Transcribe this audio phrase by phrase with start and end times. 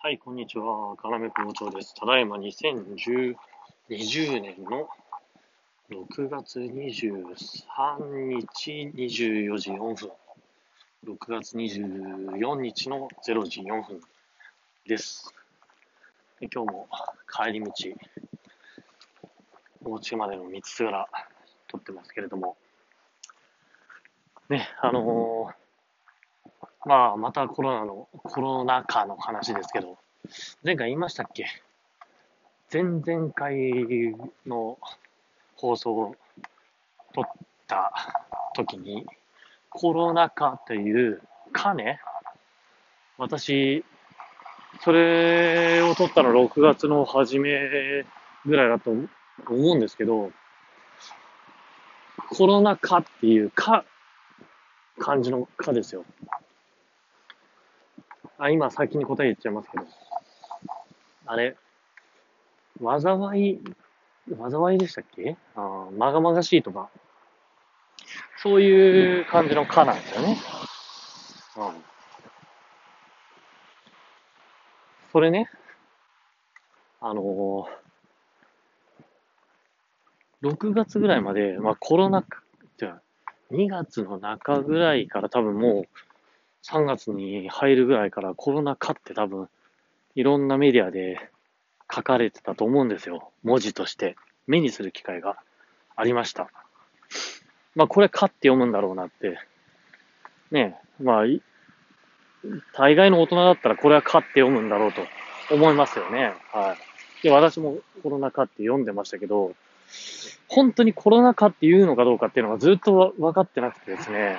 [0.00, 0.94] はい、こんにちは。
[0.94, 1.92] かなめ校長です。
[1.92, 3.34] ただいま2020
[4.40, 4.88] 年の
[5.90, 10.12] 6月23日24時4分。
[11.04, 14.00] 6月24日の0時4分
[14.86, 15.34] です。
[16.38, 16.88] で今日も
[17.28, 17.72] 帰り道、
[19.84, 21.08] お家までの道すがら
[21.66, 22.56] 撮ってますけれども、
[24.48, 25.67] ね、あのー
[26.86, 29.98] まあ、またコロナの、コロナ禍の話ですけど、
[30.64, 31.46] 前回言いましたっけ？
[32.72, 34.14] 前々回
[34.46, 34.78] の
[35.56, 36.16] 放送を
[37.14, 37.24] 撮っ
[37.66, 37.92] た
[38.54, 39.06] 時に、
[39.70, 41.22] コロナ禍という
[41.52, 42.00] かね、
[43.16, 43.84] 私、
[44.82, 48.04] それを撮ったの6月の初め
[48.46, 49.08] ぐらいだと思
[49.72, 50.30] うんですけど、
[52.30, 53.84] コロナ禍っていうか、
[54.98, 56.04] 感じのかですよ。
[58.38, 59.86] あ、今先に答え言っちゃいますけど。
[61.26, 61.56] あれ、
[62.80, 63.60] 災い、
[64.50, 65.36] 災いでしたっけ？
[65.56, 66.88] あまがまがしいとか。
[68.38, 70.38] そういう感じのかなんですよね。
[71.56, 71.84] うん。
[75.12, 75.50] それね、
[77.00, 82.42] あのー、6月ぐらいまで、まあコロナ禍、
[82.76, 83.00] じゃ
[83.50, 86.07] 2月の中ぐらいから多分もう、
[86.70, 89.48] 3月に入るぐらいからコロナ禍って多分、
[90.14, 91.30] いろんなメディアで
[91.92, 93.30] 書かれてたと思うんですよ。
[93.42, 94.16] 文字として
[94.46, 95.38] 目にする機会が
[95.96, 96.50] ありました。
[97.74, 99.38] まあこれかって読むんだろうなって。
[100.50, 101.24] ねえまあ、
[102.74, 105.02] 大概の大人だったらこれはかって読むんだろうと
[105.54, 106.34] 思いますよね。
[106.52, 106.76] は
[107.22, 107.22] い。
[107.22, 109.54] で、私もコロナ禍って読んでましたけど、
[110.48, 114.38] 本当にコロナ禍っていうのかどうかっていうのがずっと分かってなくてですね。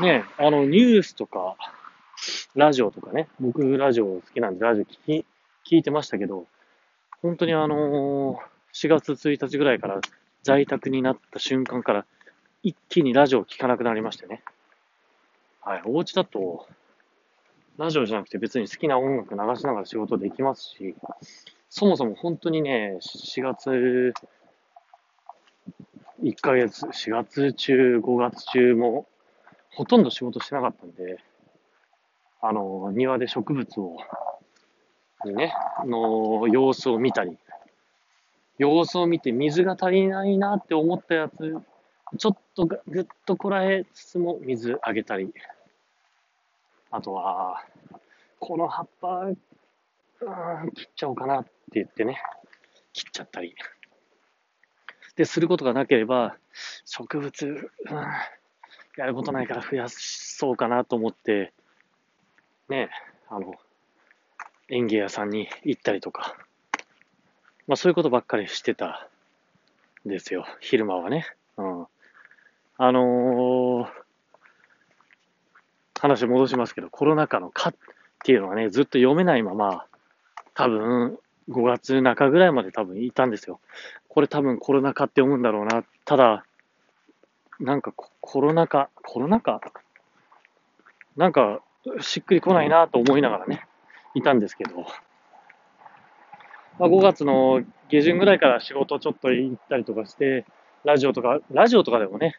[0.00, 1.56] ね、あの、ニュースとか、
[2.54, 5.26] ラジオとかね、僕ラジオ好きなんでラジオ聞き、
[5.68, 6.46] 聞いてましたけど、
[7.20, 8.36] 本当にあのー、
[8.74, 10.00] 4月1日ぐらいから
[10.42, 12.06] 在宅になった瞬間から
[12.62, 14.42] 一気にラジオ聞かなくなりましてね。
[15.60, 16.66] はい、お家だと、
[17.78, 20.94] ラジオじゃなくて別に好きな音楽流しながら仕事できますし、
[21.68, 24.14] そもそも本当にね、4月、
[26.22, 29.06] 1ヶ月、4月中、5月中も
[29.74, 31.18] ほとんど仕事してなかったんで、
[32.42, 33.96] あの、庭で植物を、
[35.24, 35.54] にね、
[35.86, 37.38] の様子を見たり、
[38.58, 41.56] 様子を見て水が足りないなって思ったやつ、
[42.18, 45.32] ちょっとぐっとこらえつつも水あげたり、
[46.90, 47.64] あとは、
[48.40, 52.20] この葉っぱ、うん、切っちゃおうかなって言ってね、
[52.92, 53.54] 切っちゃったり。
[55.16, 56.36] で、することがなければ、
[56.84, 57.68] 植物、うん
[58.96, 61.52] やることないから増やそうかなと思って、
[62.68, 62.90] ね、
[63.28, 63.54] あの、
[64.68, 66.36] 園芸屋さんに行ったりとか、
[67.66, 69.08] まあそういうことばっかりしてた
[70.06, 71.26] んですよ、昼間はね。
[71.56, 71.86] うん。
[72.78, 73.88] あのー、
[76.00, 77.74] 話戻しますけど、コロナ禍のかっ
[78.24, 79.86] ていうのはね、ずっと読めないまま、
[80.54, 83.60] 多分、5月中ぐらいまで多分いたんですよ。
[84.08, 85.84] これ多分コロナ禍って読むんだろうな。
[86.04, 86.44] ただ、
[87.60, 89.60] なんかコロナ禍、コロナ禍？
[91.16, 91.60] なんか
[92.00, 93.66] しっくりこないなと思いながらね、
[94.14, 94.86] いたんですけど、
[96.78, 100.46] まあ、5月の下旬ぐらいから仕事ちょっと行ったりとかして、
[100.84, 102.36] ラジオとか、ラジオとかでもね、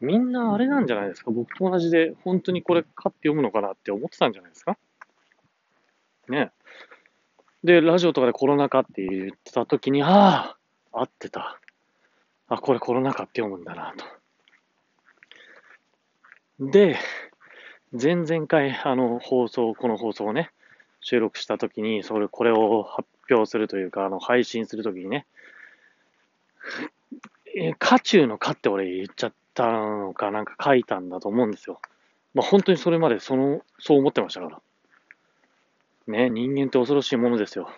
[0.00, 1.30] みんなあれなんじゃないですか？
[1.30, 4.76] 僕と同じで、本当にこれ買って読むのかなって思ってたんじゃないですか？
[6.28, 6.50] ね。
[7.64, 10.56] で、ラジオとかでコロナ禍って言ってた時に、あ
[10.92, 11.58] あ、合ってた。
[12.48, 14.04] あ、これコロナ禍って読むんだなと。
[16.60, 16.98] で、
[17.92, 20.50] 前々回、あの、放送、この放送をね、
[21.00, 25.26] 収録したときに、それ、これを発表するというか、あの、配信するときにね、
[27.54, 31.80] え、渦中の渦って俺言っちゃったのかなんか書いたんだと思うんですよ。
[32.34, 34.60] まあ本当にそれまでその、そう思ってましたから。
[36.06, 37.70] ね、人間って恐ろしいものですよ。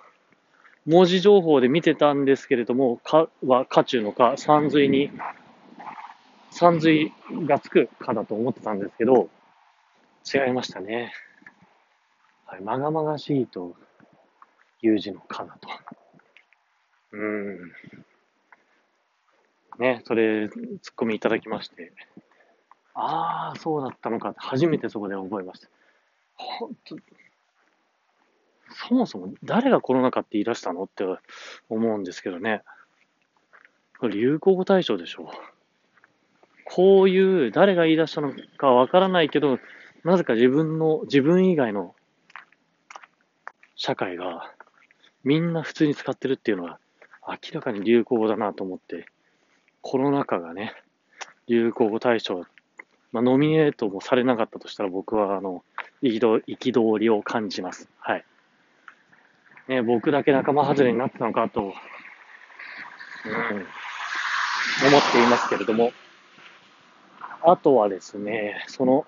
[0.87, 5.11] 文字情報で見てたんですけれども、かは、か中のか、三髄に、
[6.51, 7.13] 三髄
[7.47, 9.29] がつくかだと思ってたんですけど、
[10.33, 11.13] 違いましたね。
[12.47, 13.77] はい、まがまがしいと
[14.83, 15.69] いう字のかだと。
[17.13, 17.73] うん。
[19.79, 21.93] ね、それ、ツッコミいただきまして、
[22.95, 25.69] ああ、そうだったのかって初めてそこで覚えました。
[26.35, 26.97] 本当
[28.73, 31.05] そもそも誰がコロナ禍って言い出したのって
[31.69, 32.63] 思うんですけどね。
[33.99, 35.31] これ流行語大賞でしょ。
[36.65, 39.59] こういう誰が言い出したのかわからないけど、
[40.05, 41.95] なぜか自分の、自分以外の
[43.75, 44.55] 社会が
[45.25, 46.79] みんな普通に使ってるっていうのは
[47.27, 49.07] 明らかに流行語だなと思って、
[49.83, 50.75] コロナ禍がね、
[51.49, 52.45] 流行語大賞、
[53.13, 55.65] まあ、ノミネートもされなかったとしたら僕は、あの、
[56.03, 57.89] 憤りを感じます。
[57.99, 58.25] はい。
[59.69, 61.75] ね、僕だけ仲間外れになったのかと、うん、思っ
[65.13, 65.93] ていますけれども、
[67.43, 69.07] あとはですね、その、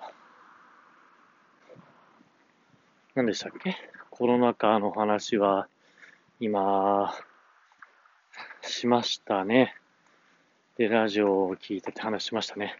[3.15, 3.75] 何でしたっけ？
[4.09, 5.67] コロナ禍の話は、
[6.39, 7.13] 今、
[8.61, 9.75] しましたね。
[10.77, 12.75] で、ラジオを聞いてて話しましたね。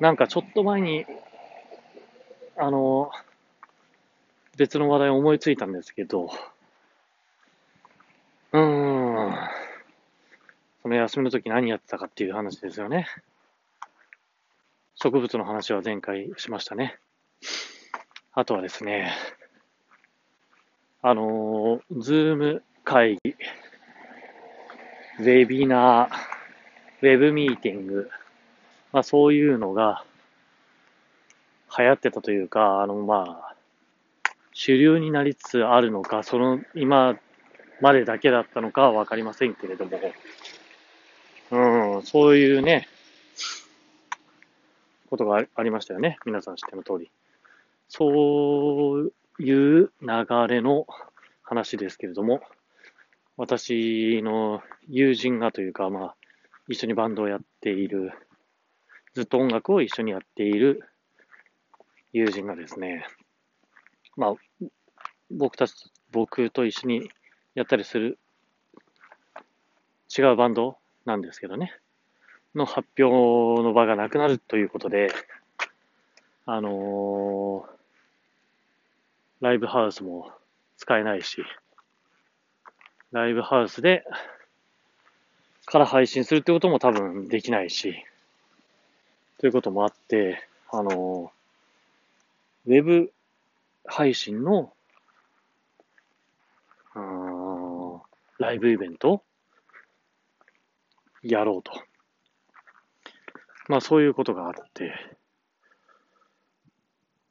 [0.00, 1.06] なんかちょっと前に、
[2.58, 3.10] あの、
[4.58, 6.30] 別の話題を思いついたんですけど、
[8.56, 9.34] うん、
[10.82, 13.06] その休みの時何やってたかっていう話ですよね。
[14.94, 16.96] 植物の話は前回しましたね。
[18.32, 19.12] あとはですね、
[21.02, 23.36] あのー、ズーム会議、
[25.18, 26.08] ウェビナー、
[27.02, 28.08] ウェブミーティング、
[28.90, 30.02] まあそういうのが
[31.76, 33.54] 流行ってたというか、あのまあ、
[34.54, 37.18] 主流になりつつあるのか、その今
[37.80, 39.98] までだけだったのかはわかりませんけれども、
[41.50, 42.88] うん、そういうね、
[45.08, 46.18] ことがありましたよね。
[46.26, 47.10] 皆さん知っての通り。
[47.88, 50.86] そういう流れの
[51.42, 52.40] 話ですけれども、
[53.36, 56.16] 私の友人がというか、まあ、
[56.68, 58.12] 一緒にバンドをやっている、
[59.14, 60.82] ずっと音楽を一緒にやっている
[62.12, 63.06] 友人がですね、
[64.16, 64.34] まあ、
[65.30, 65.74] 僕たち、
[66.10, 67.10] 僕と一緒に
[67.56, 68.18] やったりする
[70.16, 70.76] 違うバンド
[71.06, 71.72] なんですけどね、
[72.54, 75.08] の発表の場がなくなるということで、
[76.44, 80.30] あのー、ライブハウスも
[80.76, 81.42] 使えないし、
[83.10, 84.04] ライブハウスで
[85.64, 88.04] から配信するってことも多分できないし、
[89.38, 91.32] ということもあって、あの、
[92.66, 93.12] ウェブ
[93.86, 94.74] 配信の、
[96.94, 97.35] うん
[98.38, 99.22] ライブイベント
[101.22, 101.72] やろうと。
[103.68, 104.92] まあそういうことがあって、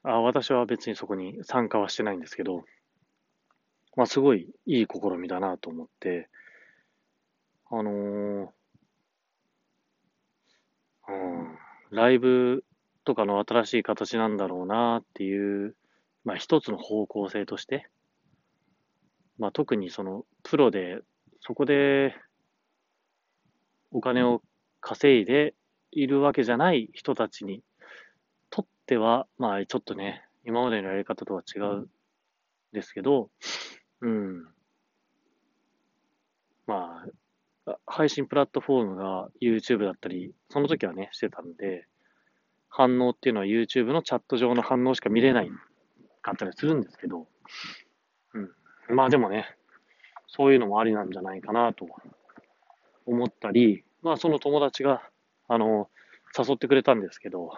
[0.03, 2.63] あ私は別にそこに参加はしてないんですけど、
[3.95, 6.29] まあすごいいい試みだなと思って、
[7.71, 8.47] あのー、
[11.07, 11.57] うん、
[11.91, 12.65] ライブ
[13.05, 15.75] とかの新しい形なんだろうなっていう、
[16.23, 17.87] まあ一つの方向性として、
[19.37, 20.99] まあ特にそのプロで、
[21.41, 22.15] そこで
[23.91, 24.41] お金を
[24.81, 25.53] 稼いで
[25.91, 27.63] いるわけじゃない人たちに
[28.49, 31.87] とっては、まあちょっとね、今までのやり方とは違うん
[32.71, 33.29] ですけど、
[34.01, 34.45] うん。
[36.67, 37.03] ま
[37.67, 41.87] あ、配信プラットフォームが YouTube だったり、その時はね、してたんで、
[42.69, 45.49] 反応っていうのは YouTube のチャット上の反応しか見れない
[46.21, 47.27] かったりするんですけど、
[48.89, 49.45] まあでもね、
[50.27, 51.87] そういうのもありなんじゃないかなと
[53.05, 55.01] 思ったり、まあその友達が、
[55.47, 55.89] あの、
[56.37, 57.51] 誘ってくれたんですけど、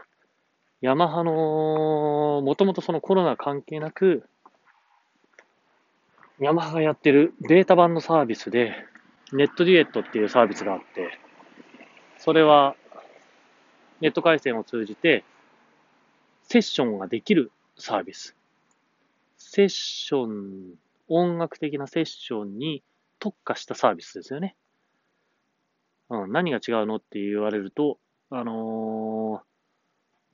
[0.81, 4.29] ヤマハの、もともとそのコロナ関係なく、
[6.39, 8.75] ヤマハがやってるベータ版のサービスで、
[9.33, 11.17] ネットデュエットっていうサービスがあって、
[12.19, 12.75] それは、
[14.01, 15.23] ネット回線を通じて、
[16.43, 18.35] セッションができるサービス。
[19.37, 20.75] セッション、
[21.07, 22.83] 音楽的なセッションに
[23.19, 24.55] 特化したサービスですよね。
[26.09, 27.99] うん、何が違うのって言われると、
[28.29, 29.47] あのー、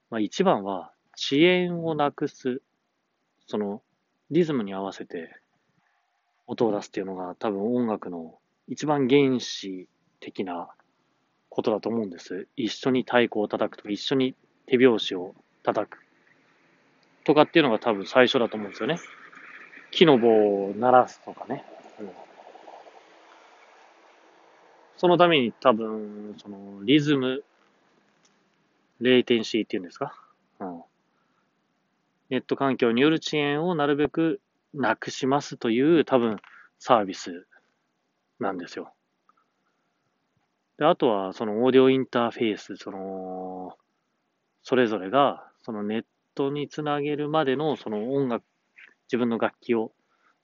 [0.09, 2.61] まあ、一番は遅延をなくす、
[3.47, 3.81] その、
[4.31, 5.35] リズムに合わせて
[6.47, 8.37] 音を出すっていうのが多分音楽の
[8.67, 9.87] 一番原始
[10.19, 10.69] 的な
[11.49, 12.47] ことだと思うんです。
[12.55, 15.99] 一緒に太鼓を叩くとか、一緒に手拍子を叩く。
[17.23, 18.99] とかっていうのが多分最初だと思うんですよね。
[19.95, 21.63] 木の棒を鳴らすとかね。
[21.99, 22.09] うん、
[24.97, 27.43] そのために多分、そのリズム、
[28.99, 30.15] レイテンシーっていうんですか？
[30.59, 30.81] うん、
[32.29, 34.41] ネット環境による遅延をなるべく
[34.73, 36.37] なくしますという多分
[36.79, 37.45] サービス
[38.39, 38.91] なんですよ。
[40.79, 43.77] で、あとは、そのオーディオインターフェース、その、
[44.63, 48.43] それぞれが、そのネットにつなげるまでの、その音楽、
[49.07, 49.91] 自分の楽器を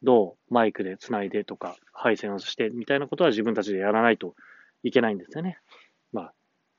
[0.03, 4.35] どうマイクでつないでとか、配線をしてみたいなことは自分たちでやらないと
[4.83, 5.59] いけないんですよね。
[6.13, 6.33] まあ、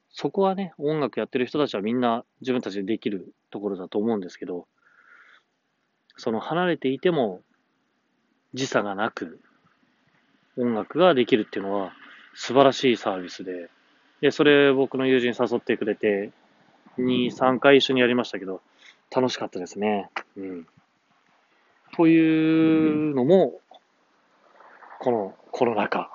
[0.08, 4.66] そこはね、音楽やってる人たちはみんな自分たちでできるところだと思うんですけど、
[6.16, 7.42] その離れていても、
[8.52, 9.40] 時差がなく
[10.56, 11.92] 音楽ができるっていうのは
[12.34, 13.70] 素晴らしいサービスで、
[14.20, 16.32] で、それ僕の友人誘ってくれて、
[16.98, 18.60] 2、3回一緒にやりましたけど、
[19.14, 20.10] 楽しかったですね。
[20.36, 20.66] うん。
[22.00, 23.60] というのも、
[25.00, 26.10] このコロナ禍。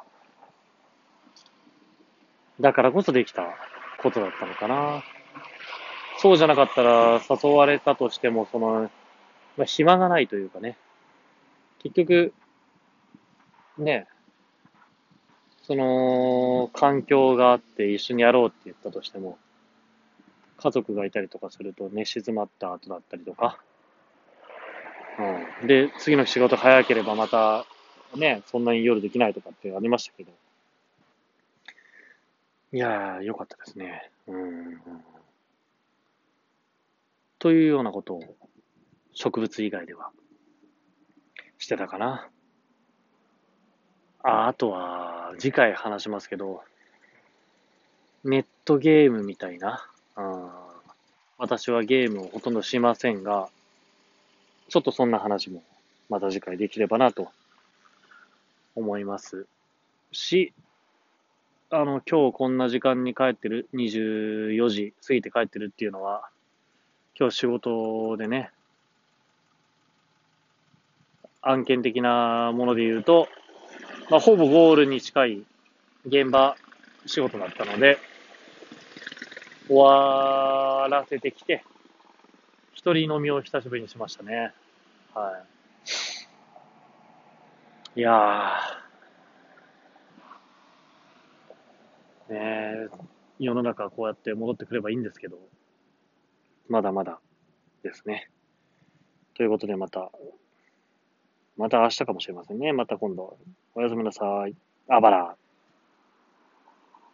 [2.59, 3.55] だからこそできた
[4.01, 5.03] ことだったのかな。
[6.17, 8.89] そうじゃなかったら誘われたとしても、その、
[9.57, 10.75] まあ、暇がないというかね。
[11.83, 12.33] 結局、
[13.77, 14.07] ね、
[15.61, 19.37] その、環境があって一緒にやろうって言ったとしても、
[20.57, 23.59] 家族がいたりとかすると寝静まった後だったりとか、
[25.63, 27.65] で、次の仕事早ければまた、
[28.15, 30.31] ね、そんなに夜できないとかってありましたけど。
[32.73, 34.11] いやー、よかったですね。
[34.27, 34.81] うん。
[37.39, 38.21] というようなことを、
[39.13, 40.11] 植物以外では、
[41.57, 42.29] してたかな。
[44.23, 46.63] あ、あとは、次回話しますけど、
[48.25, 50.49] ネットゲームみたいな、うん、
[51.37, 53.49] 私はゲームをほとんどしませんが、
[54.69, 55.63] ちょっとそんな話も
[56.09, 57.29] また次回できればなと
[58.75, 59.45] 思います
[60.11, 60.53] し、
[61.69, 66.29] あの、今日こんな時間に帰ってる、24時過ぎて帰ってるっていうのは、
[67.19, 68.51] 今日仕事でね、
[71.41, 73.27] 案件的なもので言うと、
[74.09, 75.43] まあ、ほぼゴールに近い
[76.05, 76.55] 現場
[77.05, 77.97] 仕事だったので、
[79.67, 81.63] 終わらせてきて、
[82.85, 84.53] 一人飲みを久しぶりにしましたね。
[85.15, 85.43] は
[87.95, 87.99] い。
[87.99, 92.89] いやー、ねえ、
[93.39, 95.39] 世の中こうやって戻ってくればいいんですけど、
[96.69, 97.19] まだまだ
[97.81, 98.29] ですね。
[99.33, 100.11] ということでまた、
[101.57, 102.71] また明日かもしれませんね。
[102.71, 103.39] また今度、
[103.73, 104.53] おやすみなさい。
[104.89, 105.35] あばら。